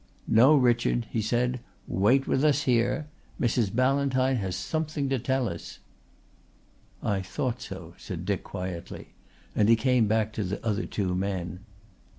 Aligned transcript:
"No, 0.27 0.55
Richard," 0.55 1.05
he 1.11 1.21
said. 1.21 1.59
"Wait 1.87 2.25
with 2.27 2.43
us 2.43 2.63
here. 2.63 3.05
Mrs. 3.39 3.71
Ballantyne 3.71 4.37
has 4.37 4.55
something 4.55 5.09
to 5.09 5.19
tell 5.19 5.47
us." 5.47 5.77
"I 7.03 7.21
thought 7.21 7.61
so," 7.61 7.93
said 7.97 8.25
Dick 8.25 8.43
quietly, 8.43 9.09
and 9.55 9.69
he 9.69 9.75
came 9.75 10.07
back 10.07 10.33
to 10.33 10.43
the 10.43 10.65
other 10.65 10.87
two 10.87 11.13
men. 11.13 11.59